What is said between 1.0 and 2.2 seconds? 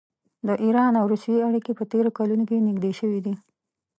روسیې اړیکې په تېرو